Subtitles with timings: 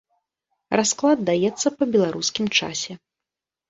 [0.81, 3.03] Расклад даецца па беларускім часе.